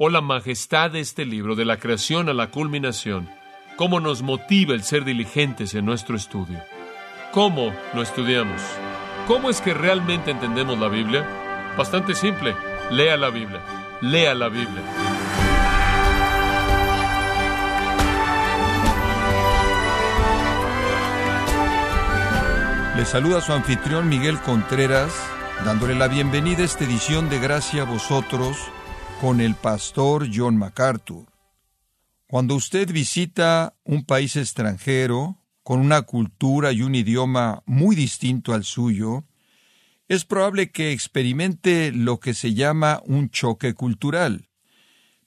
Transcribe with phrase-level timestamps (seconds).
[0.00, 3.28] o la majestad de este libro, de la creación a la culminación,
[3.76, 6.62] cómo nos motiva el ser diligentes en nuestro estudio.
[7.32, 8.62] ¿Cómo lo estudiamos?
[9.26, 11.26] ¿Cómo es que realmente entendemos la Biblia?
[11.76, 12.54] Bastante simple,
[12.92, 13.60] lea la Biblia,
[14.00, 14.82] lea la Biblia.
[22.96, 25.12] Le saluda su anfitrión Miguel Contreras,
[25.64, 28.56] dándole la bienvenida a esta edición de Gracia a vosotros
[29.20, 31.26] con el pastor John MacArthur.
[32.28, 38.64] Cuando usted visita un país extranjero, con una cultura y un idioma muy distinto al
[38.64, 39.24] suyo,
[40.06, 44.48] es probable que experimente lo que se llama un choque cultural.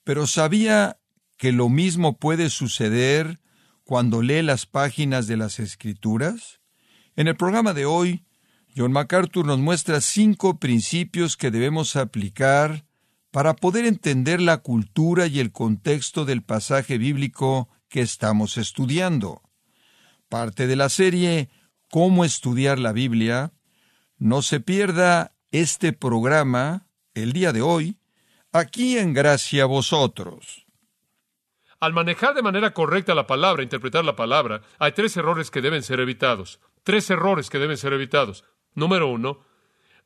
[0.04, 0.98] Pero ¿sabía
[1.36, 3.40] que lo mismo puede suceder
[3.84, 6.60] cuando lee las páginas de las Escrituras?
[7.14, 8.24] En el programa de hoy,
[8.74, 12.86] John MacArthur nos muestra cinco principios que debemos aplicar
[13.32, 19.42] para poder entender la cultura y el contexto del pasaje bíblico que estamos estudiando.
[20.28, 21.50] Parte de la serie
[21.90, 23.52] Cómo estudiar la Biblia.
[24.16, 27.98] No se pierda este programa el día de hoy,
[28.52, 30.66] aquí en Gracia Vosotros.
[31.80, 35.82] Al manejar de manera correcta la palabra, interpretar la palabra, hay tres errores que deben
[35.82, 36.60] ser evitados.
[36.82, 38.44] Tres errores que deben ser evitados.
[38.74, 39.40] Número uno,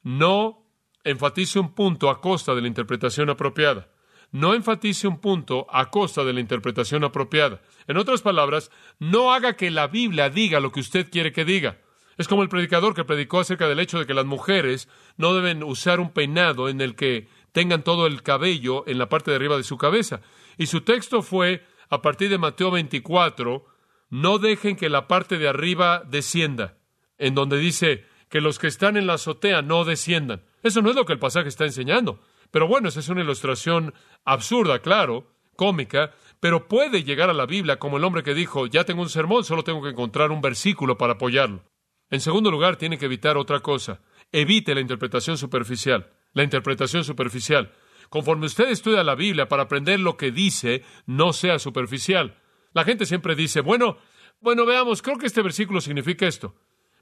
[0.02, 0.65] no
[1.06, 3.88] enfatice un punto a costa de la interpretación apropiada.
[4.32, 7.62] No enfatice un punto a costa de la interpretación apropiada.
[7.86, 11.78] En otras palabras, no haga que la Biblia diga lo que usted quiere que diga.
[12.18, 15.62] Es como el predicador que predicó acerca del hecho de que las mujeres no deben
[15.62, 19.56] usar un peinado en el que tengan todo el cabello en la parte de arriba
[19.56, 20.22] de su cabeza.
[20.58, 23.64] Y su texto fue, a partir de Mateo 24,
[24.10, 26.78] no dejen que la parte de arriba descienda,
[27.16, 30.42] en donde dice que los que están en la azotea no desciendan.
[30.66, 32.18] Eso no es lo que el pasaje está enseñando.
[32.50, 37.78] Pero bueno, esa es una ilustración absurda, claro, cómica, pero puede llegar a la Biblia
[37.78, 40.98] como el hombre que dijo, ya tengo un sermón, solo tengo que encontrar un versículo
[40.98, 41.62] para apoyarlo.
[42.10, 44.00] En segundo lugar, tiene que evitar otra cosa.
[44.32, 46.12] Evite la interpretación superficial.
[46.32, 47.72] La interpretación superficial.
[48.08, 52.42] Conforme usted estudia la Biblia para aprender lo que dice, no sea superficial.
[52.72, 53.98] La gente siempre dice, bueno,
[54.40, 56.56] bueno, veamos, creo que este versículo significa esto.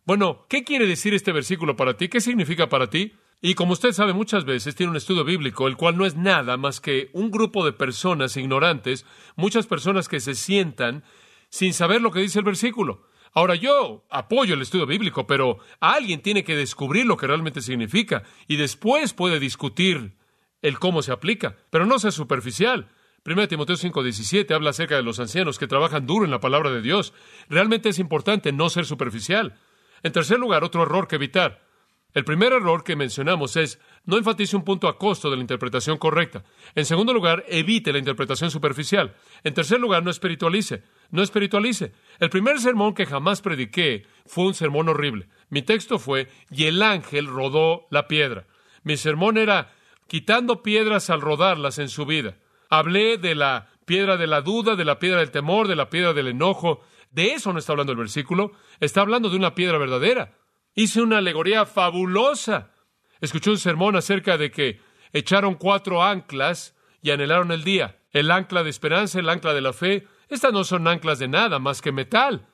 [0.05, 2.09] Bueno, ¿qué quiere decir este versículo para ti?
[2.09, 3.15] ¿Qué significa para ti?
[3.47, 6.57] Y como usted sabe, muchas veces tiene un estudio bíblico, el cual no es nada
[6.57, 9.05] más que un grupo de personas ignorantes,
[9.37, 11.05] muchas personas que se sientan
[11.51, 13.07] sin saber lo que dice el versículo.
[13.35, 18.23] Ahora yo apoyo el estudio bíblico, pero alguien tiene que descubrir lo que realmente significa
[18.49, 20.17] y después puede discutir
[20.63, 22.89] el cómo se aplica, pero no sea superficial.
[23.27, 26.81] 1 Timoteo 5:17 habla acerca de los ancianos que trabajan duro en la palabra de
[26.81, 27.13] Dios.
[27.51, 29.59] Realmente es importante no ser superficial.
[30.03, 31.74] En tercer lugar, otro error que evitar.
[32.15, 35.99] El primer error que mencionamos es no enfatice un punto a costo de la interpretación
[35.99, 36.45] correcta.
[36.77, 39.17] En segundo lugar, evite la interpretación superficial.
[39.43, 40.85] En tercer lugar, no espiritualice.
[41.11, 41.93] No espiritualice.
[42.21, 45.27] El primer sermón que jamás prediqué fue un sermón horrible.
[45.49, 48.47] Mi texto fue y el ángel rodó la piedra.
[48.85, 49.73] Mi sermón era
[50.07, 52.37] quitando piedras al rodarlas en su vida.
[52.71, 56.13] Hablé de la piedra de la duda, de la piedra del temor, de la piedra
[56.13, 56.85] del enojo.
[57.11, 58.53] De eso no está hablando el versículo.
[58.79, 60.33] Está hablando de una piedra verdadera.
[60.75, 62.73] Hice una alegoría fabulosa.
[63.21, 64.81] Escuché un sermón acerca de que
[65.13, 68.01] echaron cuatro anclas y anhelaron el día.
[68.11, 70.09] El ancla de esperanza, el ancla de la fe.
[70.29, 72.49] Estas no son anclas de nada más que metal.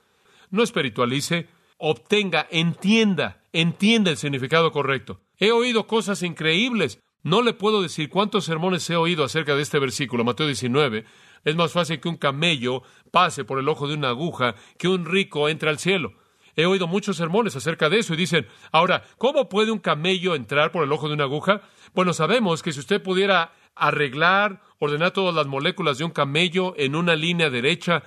[0.51, 1.49] No espiritualice,
[1.79, 5.23] obtenga, entienda, entienda el significado correcto.
[5.39, 7.01] He oído cosas increíbles.
[7.23, 11.07] No le puedo decir cuántos sermones he oído acerca de este versículo, Mateo 19.
[11.45, 15.07] Es más fácil que un camello pase por el ojo de una aguja que un
[15.07, 16.13] rico entre al cielo.
[16.57, 20.73] He oído muchos sermones acerca de eso y dicen, ahora, ¿cómo puede un camello entrar
[20.73, 21.63] por el ojo de una aguja?
[21.95, 26.97] Bueno, sabemos que si usted pudiera arreglar, ordenar todas las moléculas de un camello en
[26.97, 28.03] una línea derecha,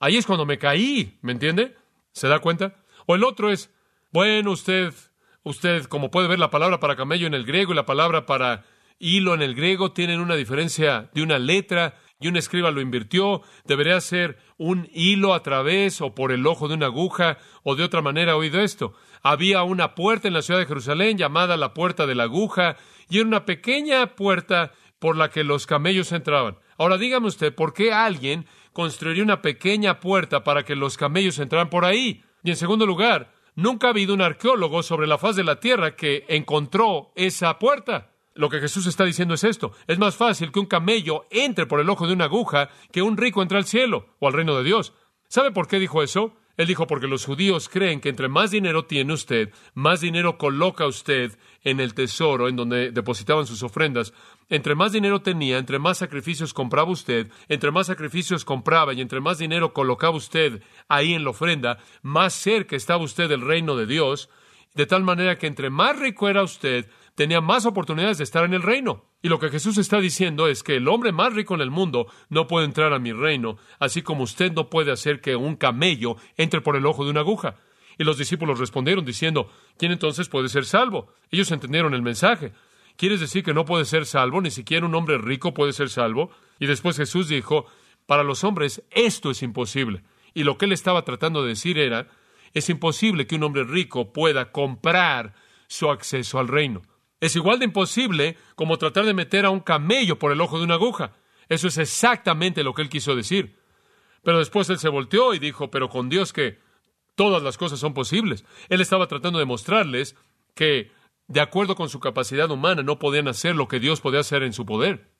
[0.00, 1.76] ahí es cuando me caí, ¿me entiende?
[2.12, 2.76] ¿Se da cuenta?
[3.06, 3.70] O el otro es,
[4.12, 4.94] bueno, usted
[5.48, 8.64] Usted, como puede ver, la palabra para camello en el griego y la palabra para
[8.98, 13.42] hilo en el griego tienen una diferencia de una letra y un escriba lo invirtió.
[13.64, 17.84] Debería ser un hilo a través o por el ojo de una aguja o de
[17.84, 18.36] otra manera.
[18.36, 18.94] oído esto.
[19.22, 22.76] Había una puerta en la ciudad de Jerusalén llamada la puerta de la aguja
[23.08, 26.58] y era una pequeña puerta por la que los camellos entraban.
[26.76, 31.70] Ahora dígame usted, ¿por qué alguien construiría una pequeña puerta para que los camellos entraran
[31.70, 32.22] por ahí?
[32.42, 35.96] Y en segundo lugar, Nunca ha habido un arqueólogo sobre la faz de la tierra
[35.96, 38.12] que encontró esa puerta.
[38.38, 39.72] Lo que Jesús está diciendo es esto.
[39.88, 43.16] Es más fácil que un camello entre por el ojo de una aguja que un
[43.16, 44.92] rico entre al cielo o al reino de Dios.
[45.26, 46.36] ¿Sabe por qué dijo eso?
[46.56, 50.86] Él dijo, porque los judíos creen que entre más dinero tiene usted, más dinero coloca
[50.86, 54.14] usted en el tesoro en donde depositaban sus ofrendas.
[54.48, 59.20] Entre más dinero tenía, entre más sacrificios compraba usted, entre más sacrificios compraba y entre
[59.20, 63.86] más dinero colocaba usted ahí en la ofrenda, más cerca estaba usted del reino de
[63.86, 64.30] Dios,
[64.76, 66.88] de tal manera que entre más rico era usted,
[67.18, 69.04] tenía más oportunidades de estar en el reino.
[69.22, 72.06] Y lo que Jesús está diciendo es que el hombre más rico en el mundo
[72.28, 76.14] no puede entrar a mi reino, así como usted no puede hacer que un camello
[76.36, 77.56] entre por el ojo de una aguja.
[77.98, 81.12] Y los discípulos respondieron diciendo, ¿quién entonces puede ser salvo?
[81.32, 82.52] Ellos entendieron el mensaje.
[82.96, 84.40] ¿Quieres decir que no puede ser salvo?
[84.40, 86.30] Ni siquiera un hombre rico puede ser salvo.
[86.60, 87.66] Y después Jesús dijo,
[88.06, 90.04] para los hombres esto es imposible.
[90.34, 92.06] Y lo que él estaba tratando de decir era,
[92.54, 95.34] es imposible que un hombre rico pueda comprar
[95.66, 96.82] su acceso al reino.
[97.20, 100.64] Es igual de imposible como tratar de meter a un camello por el ojo de
[100.64, 101.12] una aguja.
[101.48, 103.58] Eso es exactamente lo que él quiso decir.
[104.22, 106.58] Pero después él se volteó y dijo, pero con Dios que
[107.14, 108.44] todas las cosas son posibles.
[108.68, 110.16] Él estaba tratando de mostrarles
[110.54, 110.92] que,
[111.26, 114.52] de acuerdo con su capacidad humana, no podían hacer lo que Dios podía hacer en
[114.52, 115.10] su poder.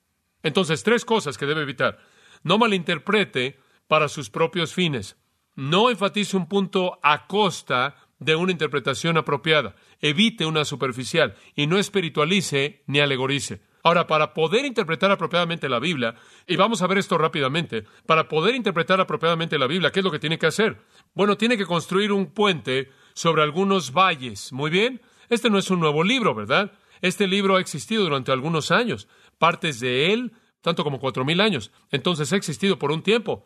[0.43, 1.99] Entonces, tres cosas que debe evitar.
[2.43, 5.17] No malinterprete para sus propios fines.
[5.55, 9.75] No enfatice un punto a costa de una interpretación apropiada.
[10.01, 13.61] Evite una superficial y no espiritualice ni alegorice.
[13.81, 18.55] Ahora, para poder interpretar apropiadamente la Biblia, y vamos a ver esto rápidamente, para poder
[18.55, 20.81] interpretar apropiadamente la Biblia, ¿qué es lo que tiene que hacer?
[21.13, 24.51] Bueno, tiene que construir un puente sobre algunos valles.
[24.51, 26.73] Muy bien, este no es un nuevo libro, ¿verdad?
[27.01, 29.07] Este libro ha existido durante algunos años,
[29.37, 31.71] partes de él, tanto como cuatro mil años.
[31.89, 33.45] Entonces ha existido por un tiempo.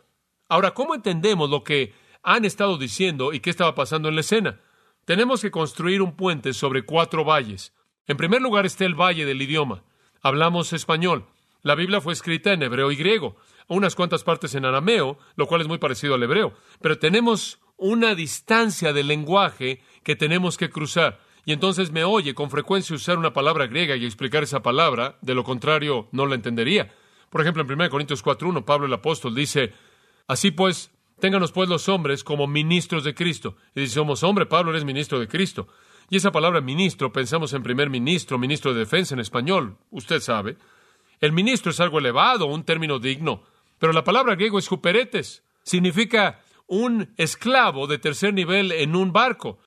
[0.50, 1.94] Ahora, ¿cómo entendemos lo que
[2.24, 4.60] han estado diciendo y qué estaba pasando en la escena.
[5.06, 7.74] Tenemos que construir un puente sobre cuatro valles.
[8.08, 9.84] En primer lugar está el valle del idioma.
[10.22, 11.26] Hablamos español.
[11.62, 15.62] La Biblia fue escrita en hebreo y griego, unas cuantas partes en arameo, lo cual
[15.62, 16.54] es muy parecido al hebreo.
[16.82, 21.20] Pero tenemos una distancia del lenguaje que tenemos que cruzar.
[21.46, 25.36] Y entonces me oye con frecuencia usar una palabra griega y explicar esa palabra, de
[25.36, 26.94] lo contrario no la entendería.
[27.30, 29.74] Por ejemplo, en 1 Corintios 4.1, Pablo el apóstol dice,
[30.28, 30.92] Así pues,
[31.24, 33.56] Ténganos pues los hombres como ministros de Cristo.
[33.74, 35.70] Y si somos hombre, Pablo eres ministro de Cristo.
[36.10, 40.58] Y esa palabra ministro, pensamos en primer ministro, ministro de defensa en español, usted sabe.
[41.22, 43.42] El ministro es algo elevado, un término digno.
[43.80, 45.46] Pero la palabra griego es juperetes.
[45.64, 49.60] Significa un esclavo de tercer nivel en un barco.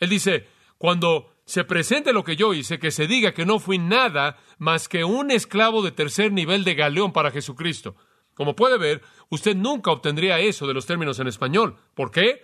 [0.00, 3.78] Él dice, cuando se presente lo que yo hice, que se diga que no fui
[3.78, 7.94] nada más que un esclavo de tercer nivel de galeón para Jesucristo.
[8.36, 11.76] Como puede ver, usted nunca obtendría eso de los términos en español.
[11.94, 12.42] ¿Por qué?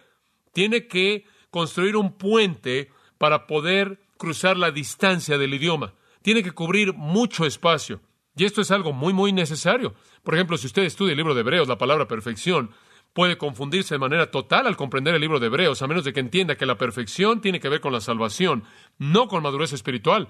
[0.53, 5.93] Tiene que construir un puente para poder cruzar la distancia del idioma.
[6.23, 8.01] Tiene que cubrir mucho espacio.
[8.35, 9.95] Y esto es algo muy, muy necesario.
[10.23, 12.71] Por ejemplo, si usted estudia el libro de Hebreos, la palabra perfección
[13.13, 16.21] puede confundirse de manera total al comprender el libro de Hebreos, a menos de que
[16.21, 18.65] entienda que la perfección tiene que ver con la salvación,
[18.99, 20.29] no con madurez espiritual.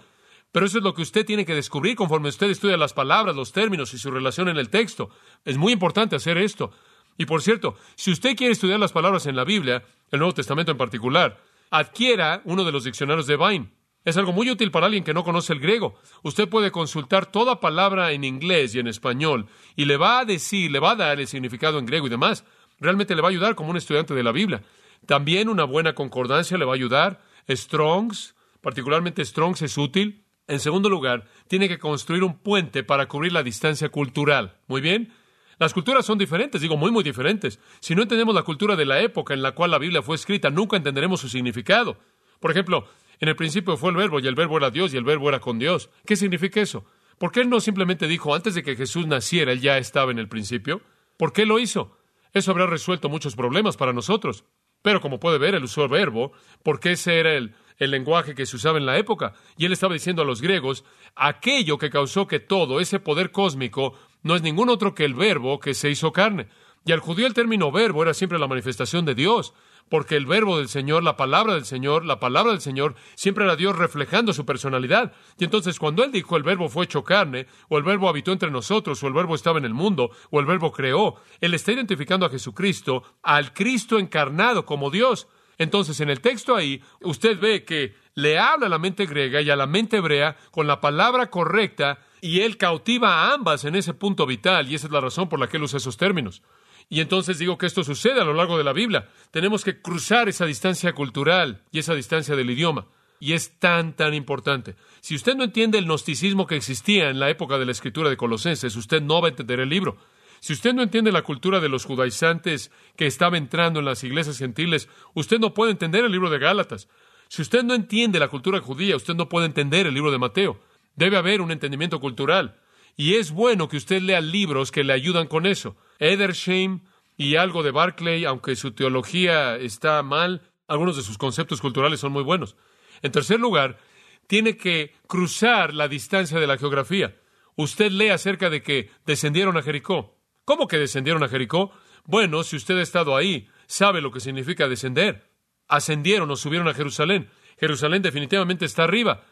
[0.52, 3.52] Pero eso es lo que usted tiene que descubrir conforme usted estudia las palabras, los
[3.52, 5.08] términos y su relación en el texto.
[5.44, 6.70] Es muy importante hacer esto.
[7.16, 10.70] Y por cierto, si usted quiere estudiar las palabras en la Biblia, el Nuevo Testamento
[10.70, 11.40] en particular,
[11.70, 13.72] adquiera uno de los diccionarios de Vine.
[14.04, 15.94] Es algo muy útil para alguien que no conoce el griego.
[16.22, 19.46] Usted puede consultar toda palabra en inglés y en español
[19.76, 22.44] y le va a decir, le va a dar el significado en griego y demás.
[22.80, 24.62] Realmente le va a ayudar como un estudiante de la Biblia.
[25.06, 27.22] También una buena concordancia le va a ayudar.
[27.48, 30.21] Strongs, particularmente Strongs es útil.
[30.52, 34.58] En segundo lugar, tiene que construir un puente para cubrir la distancia cultural.
[34.66, 35.10] Muy bien.
[35.58, 37.58] Las culturas son diferentes, digo muy, muy diferentes.
[37.80, 40.50] Si no entendemos la cultura de la época en la cual la Biblia fue escrita,
[40.50, 41.96] nunca entenderemos su significado.
[42.38, 42.86] Por ejemplo,
[43.18, 45.40] en el principio fue el verbo y el verbo era Dios y el verbo era
[45.40, 45.88] con Dios.
[46.04, 46.84] ¿Qué significa eso?
[47.16, 50.18] ¿Por qué él no simplemente dijo antes de que Jesús naciera, él ya estaba en
[50.18, 50.82] el principio?
[51.16, 51.96] ¿Por qué lo hizo?
[52.34, 54.44] Eso habrá resuelto muchos problemas para nosotros.
[54.82, 56.32] Pero como puede ver, él usó el verbo
[56.62, 59.34] porque ese era el el lenguaje que se usaba en la época.
[59.56, 63.94] Y él estaba diciendo a los griegos, aquello que causó que todo ese poder cósmico
[64.22, 66.48] no es ningún otro que el verbo que se hizo carne.
[66.84, 69.54] Y al judío el término verbo era siempre la manifestación de Dios,
[69.88, 73.56] porque el verbo del Señor, la palabra del Señor, la palabra del Señor, siempre era
[73.56, 75.12] Dios reflejando su personalidad.
[75.38, 78.50] Y entonces cuando él dijo el verbo fue hecho carne, o el verbo habitó entre
[78.50, 82.26] nosotros, o el verbo estaba en el mundo, o el verbo creó, él está identificando
[82.26, 85.28] a Jesucristo, al Cristo encarnado como Dios.
[85.62, 89.50] Entonces, en el texto ahí, usted ve que le habla a la mente griega y
[89.50, 93.94] a la mente hebrea con la palabra correcta y él cautiva a ambas en ese
[93.94, 96.42] punto vital y esa es la razón por la que él usa esos términos.
[96.88, 99.08] Y entonces digo que esto sucede a lo largo de la Biblia.
[99.30, 102.86] Tenemos que cruzar esa distancia cultural y esa distancia del idioma.
[103.18, 104.74] Y es tan, tan importante.
[105.00, 108.16] Si usted no entiende el gnosticismo que existía en la época de la escritura de
[108.16, 109.96] Colosenses, usted no va a entender el libro.
[110.42, 114.38] Si usted no entiende la cultura de los judaizantes que estaba entrando en las iglesias
[114.38, 116.88] gentiles, usted no puede entender el libro de Gálatas.
[117.28, 120.58] Si usted no entiende la cultura judía, usted no puede entender el libro de Mateo.
[120.96, 122.58] Debe haber un entendimiento cultural.
[122.96, 125.76] Y es bueno que usted lea libros que le ayudan con eso.
[126.00, 126.80] Edersheim
[127.16, 132.10] y algo de Barclay, aunque su teología está mal, algunos de sus conceptos culturales son
[132.10, 132.56] muy buenos.
[133.00, 133.78] En tercer lugar,
[134.26, 137.14] tiene que cruzar la distancia de la geografía.
[137.54, 140.11] Usted lee acerca de que descendieron a Jericó.
[140.44, 141.72] ¿Cómo que descendieron a Jericó?
[142.04, 145.30] Bueno, si usted ha estado ahí, sabe lo que significa descender.
[145.68, 147.30] Ascendieron o subieron a Jerusalén.
[147.58, 149.24] Jerusalén definitivamente está arriba.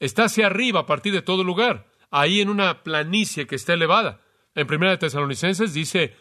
[0.00, 4.20] Está hacia arriba a partir de todo lugar, ahí en una planicie que está elevada.
[4.54, 6.14] En Primera de Tesalonicenses dice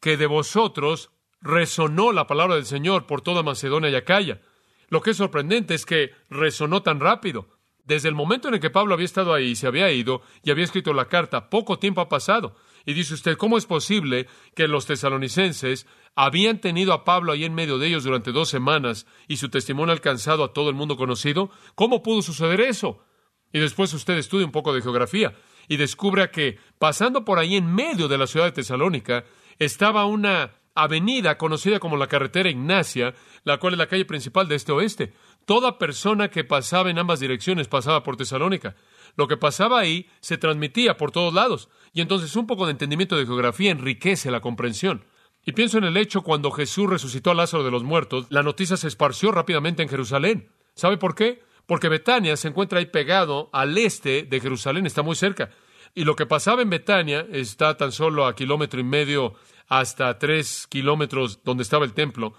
[0.00, 4.40] que de vosotros resonó la palabra del Señor por toda Macedonia y Acaya.
[4.88, 7.48] Lo que es sorprendente es que resonó tan rápido.
[7.84, 10.64] Desde el momento en el que Pablo había estado ahí, se había ido y había
[10.64, 12.56] escrito la carta, poco tiempo ha pasado.
[12.86, 17.54] Y dice usted, ¿cómo es posible que los tesalonicenses habían tenido a Pablo ahí en
[17.54, 21.50] medio de ellos durante dos semanas y su testimonio alcanzado a todo el mundo conocido?
[21.74, 23.04] ¿Cómo pudo suceder eso?
[23.52, 25.34] Y después usted estudia un poco de geografía
[25.68, 29.24] y descubre que pasando por ahí en medio de la ciudad de Tesalónica
[29.58, 33.14] estaba una avenida conocida como la carretera Ignacia,
[33.44, 35.12] la cual es la calle principal de este oeste.
[35.44, 38.76] Toda persona que pasaba en ambas direcciones pasaba por Tesalónica.
[39.16, 41.68] Lo que pasaba ahí se transmitía por todos lados.
[41.92, 45.04] Y entonces un poco de entendimiento de geografía enriquece la comprensión.
[45.44, 48.76] Y pienso en el hecho cuando Jesús resucitó a Lázaro de los muertos, la noticia
[48.76, 50.48] se esparció rápidamente en Jerusalén.
[50.74, 51.42] ¿Sabe por qué?
[51.66, 55.50] Porque Betania se encuentra ahí pegado al este de Jerusalén, está muy cerca.
[55.94, 59.34] Y lo que pasaba en Betania está tan solo a kilómetro y medio
[59.68, 62.34] hasta tres kilómetros donde estaba el templo.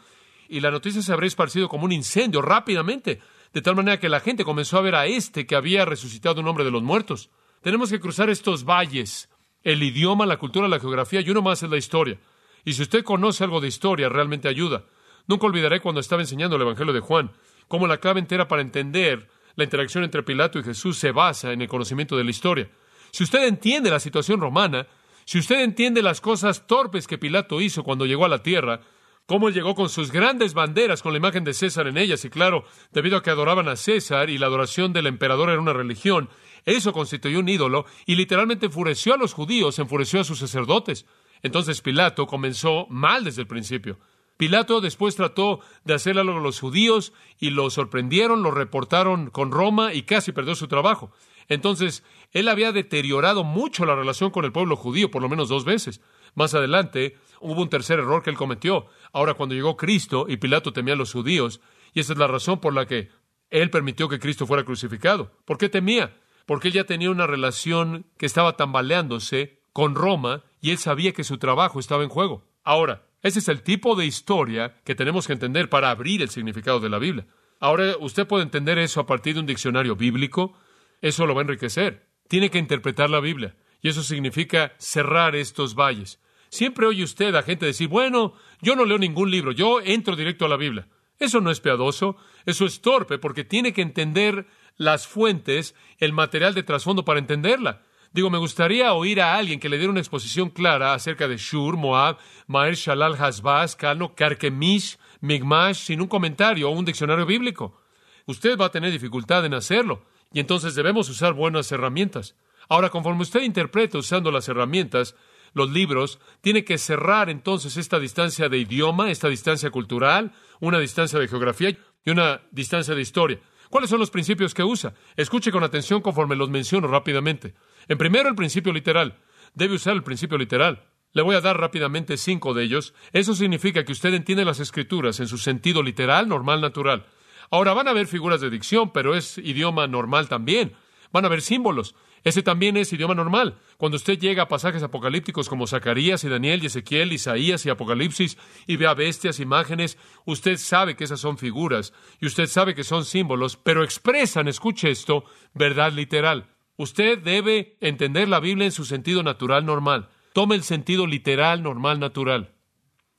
[0.48, 3.20] Y la noticia se habría esparcido como un incendio rápidamente,
[3.58, 6.48] de tal manera que la gente comenzó a ver a este que había resucitado un
[6.48, 7.32] hombre de los muertos.
[7.64, 9.32] Tenemos que cruzar estos valles
[9.64, 12.20] el idioma, la cultura, la geografía y uno más es la historia.
[12.66, 14.84] Y si usted conoce algo de historia, realmente ayuda.
[15.26, 17.32] Nunca olvidaré cuando estaba enseñando el Evangelio de Juan,
[17.68, 21.64] cómo la clave entera para entender la interacción entre Pilato y Jesús se basa en
[21.64, 22.70] el conocimiento de la historia.
[23.10, 24.86] Si usted entiende la situación romana,
[25.26, 28.82] si usted entiende las cosas torpes que Pilato hizo cuando llegó a la tierra,
[29.28, 32.64] cómo llegó con sus grandes banderas con la imagen de César en ellas, y claro,
[32.92, 36.30] debido a que adoraban a César y la adoración del emperador era una religión,
[36.66, 41.06] eso constituyó un ídolo y literalmente enfureció a los judíos, enfureció a sus sacerdotes.
[41.44, 44.00] Entonces Pilato comenzó mal desde el principio.
[44.38, 49.52] Pilato después trató de hacer algo a los judíos y lo sorprendieron, lo reportaron con
[49.52, 51.12] Roma y casi perdió su trabajo.
[51.50, 52.04] Entonces,
[52.34, 56.02] él había deteriorado mucho la relación con el pueblo judío por lo menos dos veces.
[56.38, 58.86] Más adelante hubo un tercer error que él cometió.
[59.12, 61.60] Ahora, cuando llegó Cristo y Pilato temía a los judíos,
[61.94, 63.10] y esa es la razón por la que
[63.50, 65.32] él permitió que Cristo fuera crucificado.
[65.44, 66.16] ¿Por qué temía?
[66.48, 71.26] porque él ya tenía una relación que estaba tambaleándose con Roma y él sabía que
[71.26, 72.48] su trabajo estaba en juego.
[72.64, 76.80] Ahora, ese es el tipo de historia que tenemos que entender para abrir el significado
[76.80, 77.28] de la Biblia.
[77.60, 80.54] Ahora, usted puede entender eso a partir de un diccionario bíblico,
[81.02, 82.08] eso lo va a enriquecer.
[82.30, 86.22] Tiene que interpretar la Biblia, y eso significa cerrar estos valles.
[86.50, 90.46] Siempre oye usted a gente decir, bueno, yo no leo ningún libro, yo entro directo
[90.46, 90.88] a la Biblia.
[91.20, 94.46] Eso no es piadoso, eso es torpe, porque tiene que entender
[94.78, 97.82] las fuentes, el material de trasfondo para entenderla.
[98.14, 101.76] Digo, me gustaría oír a alguien que le diera una exposición clara acerca de Shur,
[101.76, 107.82] Moab, Maer Shalal Hasbaz, Kano, Karkemish, Migmash, sin un comentario o un diccionario bíblico.
[108.26, 112.36] Usted va a tener dificultad en hacerlo, y entonces debemos usar buenas herramientas.
[112.70, 115.16] Ahora, conforme usted interpreta usando las herramientas,
[115.58, 121.20] los libros, tiene que cerrar entonces esta distancia de idioma, esta distancia cultural, una distancia
[121.20, 123.40] de geografía y una distancia de historia.
[123.70, 124.94] ¿Cuáles son los principios que usa?
[125.16, 127.54] Escuche con atención conforme los menciono rápidamente.
[127.88, 129.20] En primero, el principio literal.
[129.54, 130.86] Debe usar el principio literal.
[131.14, 132.94] Le voy a dar rápidamente cinco de ellos.
[133.12, 137.06] Eso significa que usted entiende las escrituras en su sentido literal, normal, natural.
[137.50, 140.74] Ahora van a haber figuras de dicción, pero es idioma normal también.
[141.12, 141.96] Van a haber símbolos.
[142.24, 143.60] Ese también es idioma normal.
[143.78, 148.38] Cuando usted llega a pasajes apocalípticos como Zacarías y Daniel y Ezequiel, Isaías y Apocalipsis
[148.66, 153.06] y ve bestias, imágenes, usted sabe que esas son figuras y usted sabe que son
[153.06, 156.50] símbolos, pero expresan, escuche esto, verdad literal.
[156.76, 160.10] Usted debe entender la Biblia en su sentido natural normal.
[160.34, 162.54] Tome el sentido literal, normal, natural.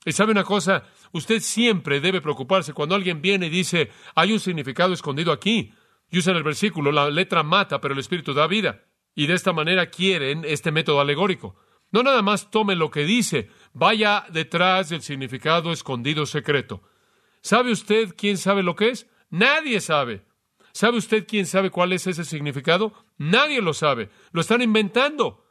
[0.05, 4.39] Y sabe una cosa, usted siempre debe preocuparse cuando alguien viene y dice, hay un
[4.39, 5.73] significado escondido aquí.
[6.09, 8.85] Y usan el versículo, la letra mata, pero el espíritu da vida
[9.19, 11.57] y de esta manera quieren este método alegórico.
[11.91, 16.83] No nada más tome lo que dice, vaya detrás del significado escondido secreto.
[17.41, 19.07] ¿Sabe usted quién sabe lo que es?
[19.29, 20.23] Nadie sabe.
[20.71, 22.93] ¿Sabe usted quién sabe cuál es ese significado?
[23.17, 24.09] Nadie lo sabe.
[24.31, 25.45] Lo están inventando.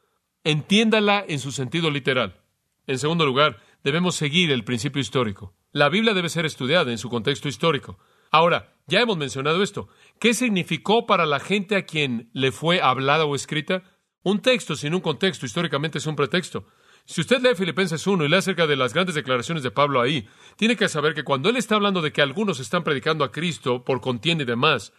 [0.44, 2.40] Entiéndala en su sentido literal.
[2.86, 5.54] En segundo lugar, debemos seguir el principio histórico.
[5.72, 7.98] La Biblia debe ser estudiada en su contexto histórico.
[8.30, 9.88] Ahora, ya hemos mencionado esto.
[10.20, 13.84] ¿Qué significó para la gente a quien le fue hablada o escrita?
[14.24, 16.66] Un texto sin un contexto históricamente es un pretexto.
[17.04, 20.28] Si usted lee Filipenses 1 y lee acerca de las grandes declaraciones de Pablo ahí,
[20.56, 23.84] tiene que saber que cuando él está hablando de que algunos están predicando a Cristo
[23.84, 24.92] por contienda y demás,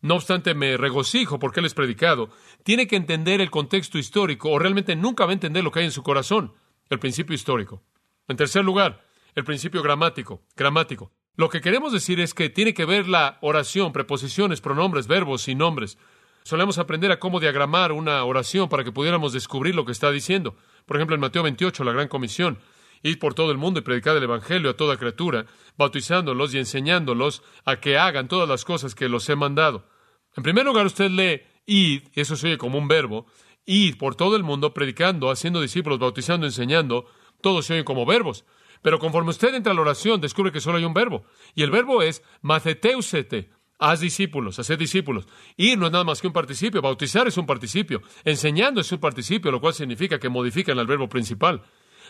[0.00, 2.30] no obstante me regocijo porque él es predicado,
[2.64, 5.86] tiene que entender el contexto histórico o realmente nunca va a entender lo que hay
[5.86, 6.52] en su corazón,
[6.90, 7.84] el principio histórico.
[8.26, 11.12] En tercer lugar, el principio gramático, gramático.
[11.36, 15.56] Lo que queremos decir es que tiene que ver la oración, preposiciones, pronombres, verbos y
[15.56, 15.98] nombres.
[16.44, 20.54] Solemos aprender a cómo diagramar una oración para que pudiéramos descubrir lo que está diciendo.
[20.86, 22.58] Por ejemplo, en Mateo 28, la gran comisión,
[23.02, 27.42] ir por todo el mundo y predicar el Evangelio a toda criatura, bautizándolos y enseñándolos
[27.64, 29.88] a que hagan todas las cosas que los he mandado.
[30.36, 33.26] En primer lugar, usted lee id, y eso se oye como un verbo,
[33.66, 37.06] id por todo el mundo, predicando, haciendo discípulos, bautizando, enseñando,
[37.40, 38.44] todos se oyen como verbos.
[38.84, 41.24] Pero conforme usted entra a la oración, descubre que solo hay un verbo.
[41.54, 43.48] Y el verbo es maceteusete.
[43.78, 45.26] Haz discípulos, hacer discípulos.
[45.56, 46.82] Ir no es nada más que un participio.
[46.82, 48.02] Bautizar es un participio.
[48.26, 51.62] Enseñando es un participio, lo cual significa que modifican el verbo principal.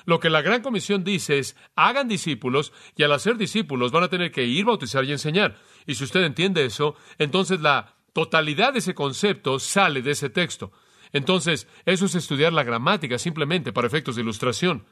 [0.04, 4.08] Lo que la gran comisión dice es, hagan discípulos y al hacer discípulos van a
[4.08, 5.54] tener que ir, bautizar y enseñar.
[5.86, 10.72] Y si usted entiende eso, entonces la totalidad de ese concepto sale de ese texto.
[11.12, 14.84] Entonces, eso es estudiar la gramática simplemente para efectos de ilustración.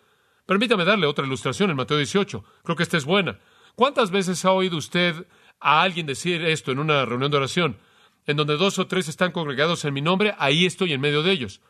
[0.47, 2.45] Permítame darle otra ilustración en Mateo 18.
[2.65, 3.39] Creo que esta es buena.
[3.75, 5.27] ¿Cuántas veces ha oído usted
[5.61, 7.79] a alguien decir esto en una reunión de oración?
[8.27, 11.33] En donde dos o tres están congregados en mi nombre, ahí estoy en medio de
[11.33, 11.61] ellos.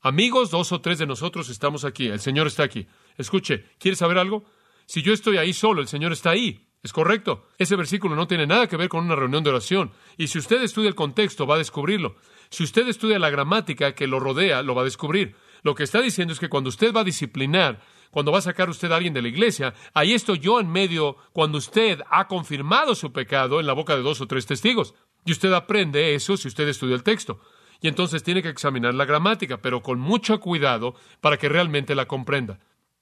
[0.00, 2.06] Amigos, dos o tres de nosotros estamos aquí.
[2.06, 2.86] El Señor está aquí.
[3.16, 4.44] Escuche, ¿quiere saber algo?
[4.86, 6.68] Si yo estoy ahí solo, el Señor está ahí.
[6.82, 7.48] Es correcto.
[7.58, 9.92] Ese versículo no tiene nada que ver con una reunión de oración.
[10.16, 12.16] Y si usted estudia el contexto, va a descubrirlo.
[12.50, 15.34] Si usted estudia la gramática que lo rodea, lo va a descubrir.
[15.62, 18.68] Lo que está diciendo es que cuando usted va a disciplinar cuando va a sacar
[18.68, 22.94] usted a alguien de la iglesia, ahí estoy yo en medio cuando usted ha confirmado
[22.94, 24.94] su pecado en la boca de dos o tres testigos.
[25.24, 27.40] Y usted aprende eso si usted estudia el texto.
[27.80, 32.06] Y entonces tiene que examinar la gramática, pero con mucho cuidado para que realmente la
[32.08, 32.58] comprenda.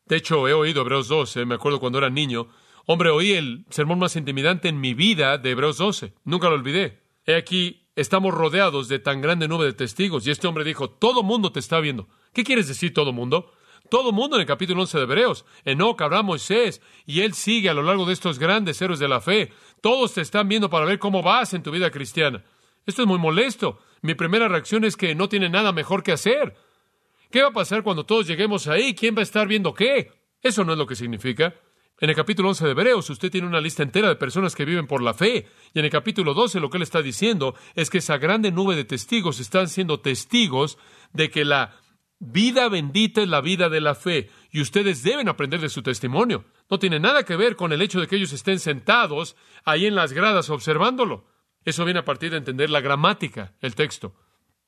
[0.07, 2.49] De hecho, he oído Hebreos 12, me acuerdo cuando era niño.
[2.87, 6.15] Hombre, oí el sermón más intimidante en mi vida de Hebreos 12.
[6.25, 7.03] Nunca lo olvidé.
[7.25, 10.27] He aquí, estamos rodeados de tan grande nube de testigos.
[10.27, 12.09] Y este hombre dijo, todo mundo te está viendo.
[12.33, 13.53] ¿Qué quieres decir todo mundo?
[13.89, 15.45] Todo el mundo en el capítulo 11 de Hebreos.
[15.65, 19.21] Enoch, Abraham, Moisés, y él sigue a lo largo de estos grandes héroes de la
[19.21, 19.53] fe.
[19.81, 22.45] Todos te están viendo para ver cómo vas en tu vida cristiana.
[22.85, 23.81] Esto es muy molesto.
[24.03, 26.57] Mi primera reacción es que no tiene nada mejor que hacer.
[27.31, 28.95] ¿Qué va a pasar cuando todos lleguemos ahí?
[28.95, 30.13] ¿Quién va a estar viendo qué?
[30.43, 31.55] Eso no es lo que significa.
[31.99, 34.87] En el capítulo 11 de Hebreos, usted tiene una lista entera de personas que viven
[34.87, 35.47] por la fe.
[35.73, 38.77] Y en el capítulo 12, lo que él está diciendo es que esa grande nube
[38.77, 40.77] de testigos están siendo testigos
[41.15, 41.75] de que la
[42.19, 46.47] Vida bendita es la vida de la fe, y ustedes deben aprender de su testimonio.
[46.71, 49.95] No tiene nada que ver con el hecho de que ellos estén sentados ahí en
[49.95, 51.27] las gradas observándolo.
[51.65, 54.15] Eso viene a partir de entender la gramática, el texto.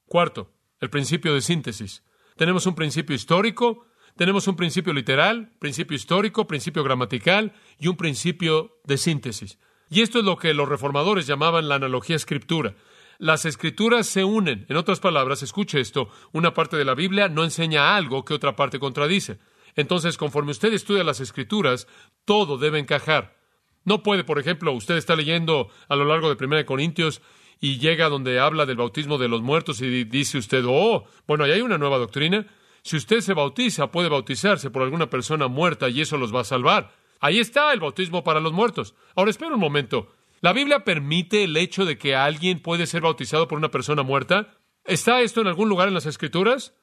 [0.07, 2.05] Cuarto, el principio de síntesis.
[2.37, 8.79] Tenemos un principio histórico, tenemos un principio literal, principio histórico, principio gramatical y un principio
[8.85, 9.59] de síntesis.
[9.91, 12.75] Y esto es lo que los reformadores llamaban la analogía escritura.
[13.19, 14.65] Las escrituras se unen.
[14.69, 18.55] En otras palabras, escuche esto, una parte de la Biblia no enseña algo que otra
[18.55, 19.39] parte contradice.
[19.75, 21.89] Entonces, conforme usted estudia las escrituras,
[22.25, 23.37] todo debe encajar.
[23.85, 27.21] No puede, por ejemplo, usted está leyendo a lo largo de 1 Corintios
[27.61, 31.51] y llega donde habla del bautismo de los muertos y dice usted, oh, bueno, ahí
[31.51, 32.47] hay una nueva doctrina.
[32.83, 36.45] Si usted se bautiza, puede bautizarse por alguna persona muerta y eso los va a
[36.45, 36.93] salvar.
[37.19, 38.95] Ahí está el bautismo para los muertos.
[39.17, 40.13] Ahora, espera un momento.
[40.41, 44.55] ¿La Biblia permite el hecho de que alguien puede ser bautizado por una persona muerta?
[44.85, 46.75] ¿Está esto en algún lugar en las Escrituras?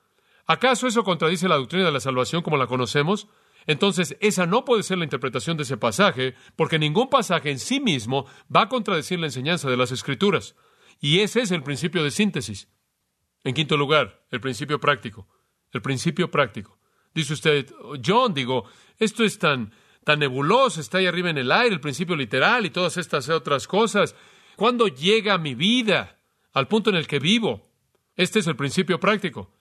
[0.46, 3.28] ¿Acaso eso contradice la doctrina de la salvación como la conocemos?
[3.66, 7.80] Entonces, esa no puede ser la interpretación de ese pasaje, porque ningún pasaje en sí
[7.80, 10.56] mismo va a contradecir la enseñanza de las Escrituras.
[11.00, 12.70] Y ese es el principio de síntesis.
[13.44, 15.28] En quinto lugar, el principio práctico.
[15.72, 16.78] El principio práctico.
[17.14, 17.74] Dice usted,
[18.06, 18.66] John, digo,
[18.98, 19.74] esto es tan
[20.06, 23.68] tan nebuloso, está ahí arriba en el aire, el principio literal y todas estas otras
[23.68, 24.16] cosas.
[24.56, 26.20] ¿Cuándo llega mi vida
[26.54, 27.68] al punto en el que vivo?
[28.16, 29.52] Este es el principio práctico.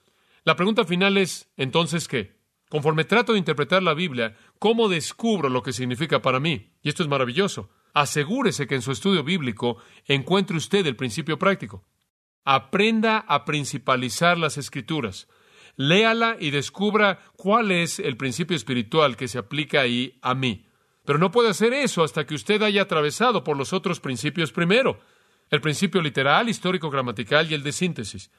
[0.43, 2.37] La pregunta final es, entonces, ¿qué?
[2.69, 6.73] Conforme trato de interpretar la Biblia, ¿cómo descubro lo que significa para mí?
[6.83, 7.71] Y esto es maravilloso.
[7.93, 11.83] Asegúrese que en su estudio bíblico encuentre usted el principio práctico.
[12.43, 15.27] Aprenda a principalizar las escrituras
[15.75, 20.65] léala y descubra cuál es el principio espiritual que se aplica ahí a mí.
[21.05, 24.99] Pero no puede hacer eso hasta que usted haya atravesado por los otros principios primero,
[25.49, 28.31] el principio literal, histórico, gramatical y el de síntesis.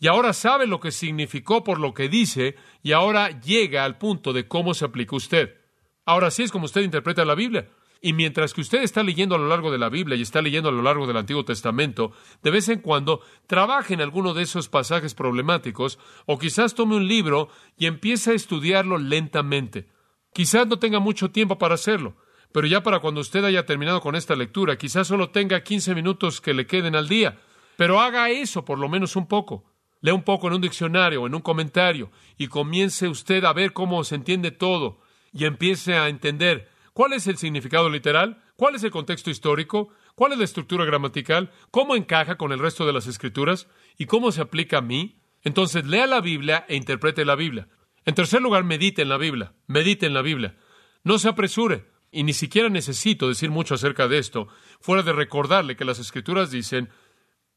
[0.00, 4.32] y ahora sabe lo que significó por lo que dice y ahora llega al punto
[4.32, 5.56] de cómo se aplica usted.
[6.04, 7.68] Ahora sí es como usted interpreta la Biblia.
[8.00, 10.68] Y mientras que usted está leyendo a lo largo de la Biblia y está leyendo
[10.68, 14.68] a lo largo del Antiguo Testamento, de vez en cuando trabaje en alguno de esos
[14.68, 19.88] pasajes problemáticos o quizás tome un libro y empiece a estudiarlo lentamente.
[20.32, 22.16] Quizás no tenga mucho tiempo para hacerlo,
[22.52, 26.40] pero ya para cuando usted haya terminado con esta lectura, quizás solo tenga 15 minutos
[26.40, 27.40] que le queden al día,
[27.76, 29.64] pero haga eso por lo menos un poco.
[30.00, 33.72] Lea un poco en un diccionario o en un comentario y comience usted a ver
[33.72, 35.00] cómo se entiende todo
[35.32, 40.32] y empiece a entender cuál es el significado literal, cuál es el contexto histórico, cuál
[40.32, 44.40] es la estructura gramatical, cómo encaja con el resto de las escrituras y cómo se
[44.40, 45.20] aplica a mí.
[45.44, 47.68] Entonces lea la Biblia e interprete la Biblia.
[48.04, 50.56] En tercer lugar, medite en la Biblia, medite en la Biblia.
[51.04, 54.48] No se apresure, y ni siquiera necesito decir mucho acerca de esto,
[54.80, 56.88] fuera de recordarle que las escrituras dicen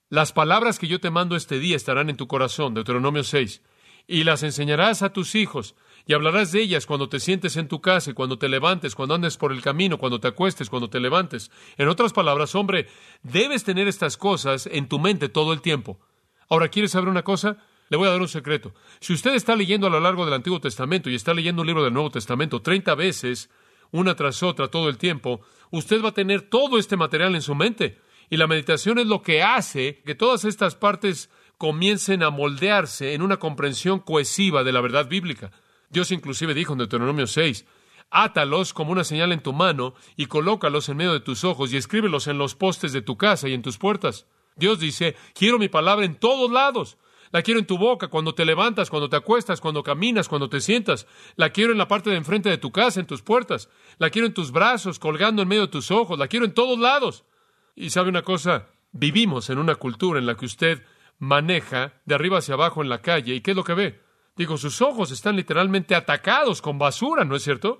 [0.09, 3.63] las palabras que yo te mando este día estarán en tu corazón, Deuteronomio 6,
[4.05, 5.73] y las enseñarás a tus hijos,
[6.11, 9.15] y hablarás de ellas cuando te sientes en tu casa, y cuando te levantes, cuando
[9.15, 11.51] andes por el camino, cuando te acuestes, cuando te levantes.
[11.77, 12.89] En otras palabras, hombre,
[13.23, 16.01] debes tener estas cosas en tu mente todo el tiempo.
[16.49, 17.59] Ahora, ¿quieres saber una cosa?
[17.87, 18.73] Le voy a dar un secreto.
[18.99, 21.81] Si usted está leyendo a lo largo del Antiguo Testamento y está leyendo un libro
[21.81, 23.49] del Nuevo Testamento 30 veces,
[23.91, 27.55] una tras otra, todo el tiempo, usted va a tener todo este material en su
[27.55, 27.99] mente.
[28.29, 33.21] Y la meditación es lo que hace que todas estas partes comiencen a moldearse en
[33.21, 35.53] una comprensión cohesiva de la verdad bíblica.
[35.91, 37.65] Dios inclusive dijo en Deuteronomio 6,
[38.09, 41.77] átalos como una señal en tu mano y colócalos en medio de tus ojos y
[41.77, 44.25] escríbelos en los postes de tu casa y en tus puertas.
[44.55, 46.97] Dios dice, quiero mi palabra en todos lados.
[47.31, 50.59] La quiero en tu boca, cuando te levantas, cuando te acuestas, cuando caminas, cuando te
[50.59, 51.07] sientas.
[51.37, 53.69] La quiero en la parte de enfrente de tu casa, en tus puertas.
[53.99, 56.19] La quiero en tus brazos, colgando en medio de tus ojos.
[56.19, 57.23] La quiero en todos lados.
[57.73, 60.83] Y sabe una cosa, vivimos en una cultura en la que usted
[61.19, 64.01] maneja de arriba hacia abajo en la calle y ¿qué es lo que ve?
[64.41, 67.77] Digo, sus ojos están literalmente atacados con basura, ¿no es cierto?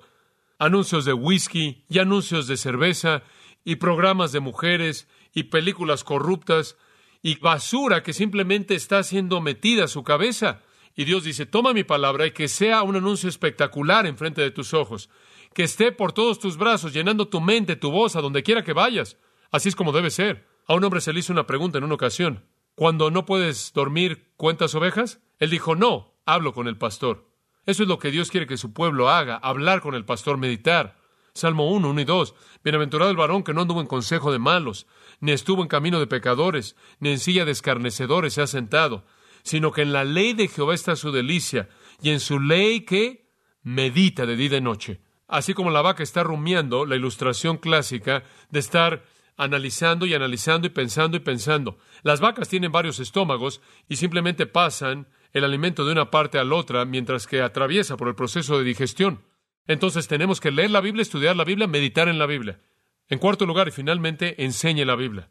[0.60, 3.24] Anuncios de whisky y anuncios de cerveza
[3.65, 6.78] y programas de mujeres y películas corruptas
[7.24, 10.62] y basura que simplemente está siendo metida a su cabeza.
[10.95, 14.76] Y Dios dice, toma mi palabra y que sea un anuncio espectacular enfrente de tus
[14.76, 15.10] ojos,
[15.56, 18.74] que esté por todos tus brazos, llenando tu mente, tu voz, a donde quiera que
[18.74, 19.17] vayas.
[19.50, 20.45] Así es como debe ser.
[20.67, 22.45] A un hombre se le hizo una pregunta en una ocasión.
[22.76, 25.21] Cuando no puedes dormir, ¿cuentas ovejas?
[25.39, 27.28] Él dijo, no, hablo con el pastor.
[27.65, 31.00] Eso es lo que Dios quiere que su pueblo haga, hablar con el pastor, meditar.
[31.34, 32.36] Salmo 1, 1 y 2.
[32.63, 34.88] Bienaventurado el varón que no anduvo en consejo de malos,
[35.20, 39.06] ni estuvo en camino de pecadores, ni en silla de escarnecedores se ha sentado,
[39.44, 41.70] sino que en la ley de Jehová está su delicia,
[42.02, 43.30] y en su ley que
[43.63, 45.02] medita de día y de noche.
[45.28, 49.06] Así como la vaca está rumiando, la ilustración clásica de estar
[49.38, 51.78] analizando y analizando y pensando y pensando.
[52.04, 56.56] Las vacas tienen varios estómagos y simplemente pasan el alimento de una parte a la
[56.56, 59.24] otra mientras que atraviesa por el proceso de digestión.
[59.67, 62.60] Entonces tenemos que leer la Biblia, estudiar la Biblia, meditar en la Biblia.
[63.08, 65.30] En cuarto lugar y finalmente, enseñe la Biblia.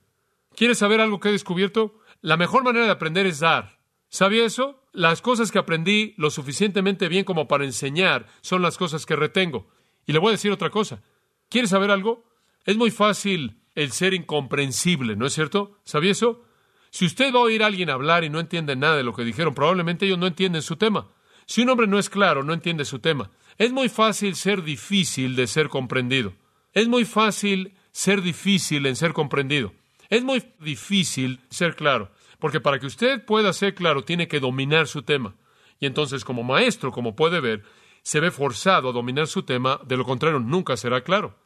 [0.54, 1.98] ¿Quieres saber algo que he descubierto?
[2.20, 3.80] La mejor manera de aprender es dar.
[4.08, 4.82] ¿Sabía eso?
[4.92, 9.68] Las cosas que aprendí lo suficientemente bien como para enseñar son las cosas que retengo.
[10.06, 11.02] Y le voy a decir otra cosa.
[11.48, 12.24] ¿Quieres saber algo?
[12.64, 15.78] Es muy fácil el ser incomprensible, ¿no es cierto?
[15.84, 16.44] ¿Sabía eso?
[16.90, 19.24] Si usted va a oír a alguien hablar y no entiende nada de lo que
[19.24, 21.08] dijeron, probablemente ellos no entienden su tema.
[21.46, 23.30] Si un hombre no es claro, no entiende su tema.
[23.58, 26.32] Es muy fácil ser difícil de ser comprendido.
[26.72, 29.72] Es muy fácil ser difícil en ser comprendido.
[30.08, 34.88] Es muy difícil ser claro, porque para que usted pueda ser claro tiene que dominar
[34.88, 35.34] su tema.
[35.78, 37.62] Y entonces como maestro, como puede ver,
[38.02, 41.36] se ve forzado a dominar su tema, de lo contrario nunca será claro.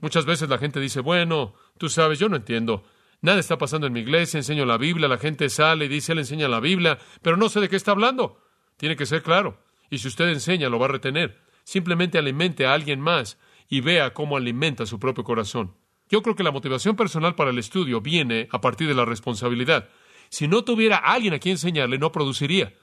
[0.00, 2.84] Muchas veces la gente dice, bueno, tú sabes, yo no entiendo.
[3.24, 6.18] Nada está pasando en mi iglesia, enseño la Biblia, la gente sale y dice, él
[6.18, 8.38] enseña la Biblia, pero no sé de qué está hablando.
[8.76, 9.62] Tiene que ser claro.
[9.88, 11.40] Y si usted enseña, lo va a retener.
[11.62, 15.74] Simplemente alimente a alguien más y vea cómo alimenta su propio corazón.
[16.10, 19.88] Yo creo que la motivación personal para el estudio viene a partir de la responsabilidad.
[20.28, 22.74] Si no tuviera alguien a quien enseñarle, no produciría.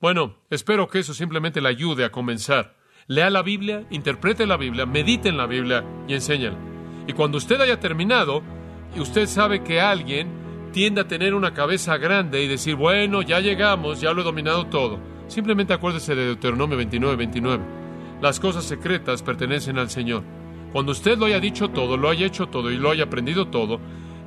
[0.00, 2.74] Bueno, espero que eso simplemente le ayude a comenzar.
[3.06, 6.56] Lea la Biblia, interprete la Biblia, medite en la Biblia y enséñala.
[7.06, 8.42] Y cuando usted haya terminado,
[8.94, 10.28] y usted sabe que alguien
[10.72, 14.66] tiende a tener una cabeza grande y decir, bueno, ya llegamos, ya lo he dominado
[14.66, 14.98] todo.
[15.28, 17.64] Simplemente acuérdese de Deuteronomio 29, 29.
[18.20, 20.22] Las cosas secretas pertenecen al Señor.
[20.72, 23.80] Cuando usted lo haya dicho todo, lo haya hecho todo y lo haya aprendido todo,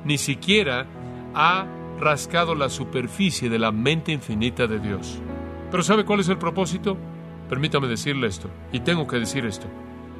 [0.04, 0.86] ni siquiera
[1.34, 1.66] ha
[1.98, 5.20] rascado la superficie de la mente infinita de Dios.
[5.70, 6.96] Pero ¿sabe cuál es el propósito?
[7.48, 9.66] Permítame decirle esto, y tengo que decir esto.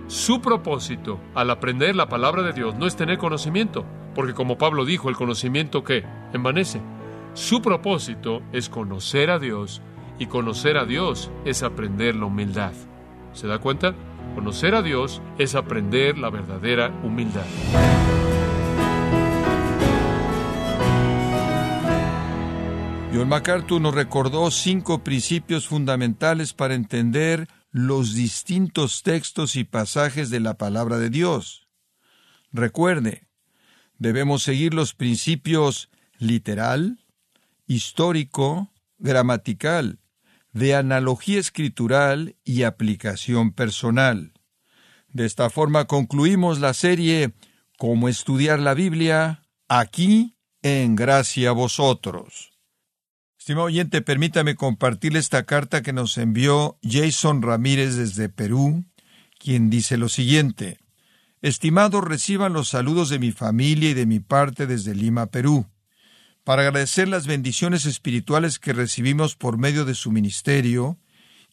[0.07, 4.85] Su propósito al aprender la palabra de Dios no es tener conocimiento, porque como Pablo
[4.85, 6.81] dijo, el conocimiento que envanece.
[7.35, 9.83] Su propósito es conocer a Dios
[10.19, 12.73] y conocer a Dios es aprender la humildad.
[13.33, 13.95] ¿Se da cuenta?
[14.35, 17.45] Conocer a Dios es aprender la verdadera humildad.
[23.13, 30.41] John MacArthur nos recordó cinco principios fundamentales para entender los distintos textos y pasajes de
[30.41, 31.69] la palabra de Dios.
[32.53, 33.24] Recuerde,
[33.99, 36.99] debemos seguir los principios literal,
[37.67, 39.99] histórico, gramatical,
[40.53, 44.33] de analogía escritural y aplicación personal.
[45.09, 47.35] De esta forma concluimos la serie
[47.77, 52.53] Cómo estudiar la Biblia aquí en Gracia a Vosotros.
[53.39, 58.85] Estimado oyente, permítame compartirle esta carta que nos envió Jason Ramírez desde Perú,
[59.39, 60.79] quien dice lo siguiente.
[61.45, 65.67] Estimado, reciban los saludos de mi familia y de mi parte desde Lima, Perú,
[66.43, 70.99] para agradecer las bendiciones espirituales que recibimos por medio de su ministerio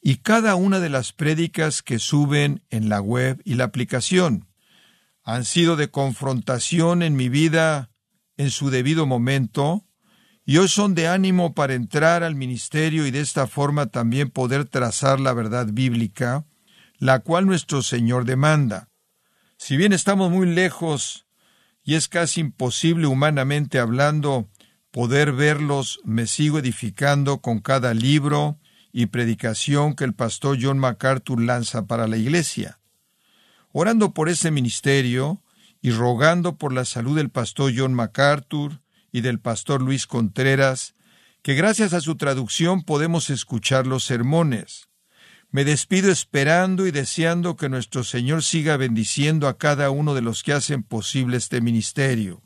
[0.01, 4.47] y cada una de las prédicas que suben en la web y la aplicación.
[5.25, 7.91] Han sido de confrontación en mi vida
[8.37, 9.85] en su debido momento,
[10.45, 14.63] y hoy son de ánimo para entrar al ministerio y de esta forma también poder
[14.63, 16.45] trazar la verdad bíblica,
[16.97, 18.87] la cual nuestro Señor demanda.
[19.63, 21.27] Si bien estamos muy lejos
[21.83, 24.49] y es casi imposible humanamente hablando
[24.89, 28.57] poder verlos, me sigo edificando con cada libro
[28.91, 32.79] y predicación que el pastor John MacArthur lanza para la iglesia.
[33.71, 35.43] Orando por ese ministerio
[35.79, 40.95] y rogando por la salud del pastor John MacArthur, y del pastor Luis Contreras,
[41.43, 44.89] que gracias a su traducción podemos escuchar los sermones.
[45.51, 50.43] Me despido esperando y deseando que nuestro Señor siga bendiciendo a cada uno de los
[50.43, 52.41] que hacen posible este ministerio.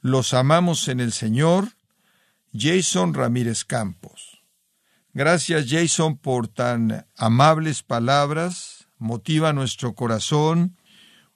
[0.00, 1.68] Los amamos en el Señor.
[2.52, 4.42] Jason Ramírez Campos.
[5.14, 10.76] Gracias Jason por tan amables palabras, motiva nuestro corazón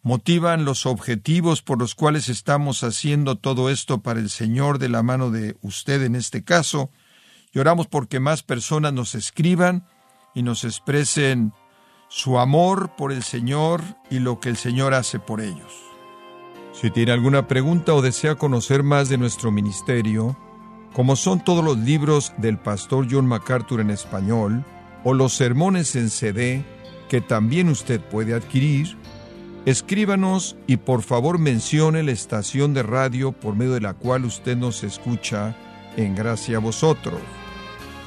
[0.05, 5.03] motivan los objetivos por los cuales estamos haciendo todo esto para el Señor de la
[5.03, 6.90] mano de usted en este caso.
[7.53, 9.87] Y oramos porque más personas nos escriban
[10.35, 11.53] y nos expresen
[12.09, 15.73] su amor por el Señor y lo que el Señor hace por ellos.
[16.73, 20.37] Si tiene alguna pregunta o desea conocer más de nuestro ministerio,
[20.92, 24.64] como son todos los libros del pastor John MacArthur en español,
[25.05, 26.64] o los sermones en CD
[27.09, 28.97] que también usted puede adquirir,
[29.66, 34.59] Escríbanos y por favor mencione la estación de radio por medio de la cual usted
[34.59, 35.57] nos escucha
[35.97, 37.18] en gracia a vosotros.